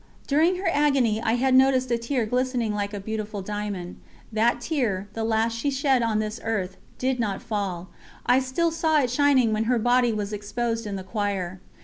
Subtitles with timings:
[0.25, 3.99] During her agony I had noticed a tear glistening like a beautiful diamond.
[4.33, 7.89] That tear, the last she shed on this earth, did not fall,
[8.25, 11.59] I still saw it shining when her body was exposed in the choir.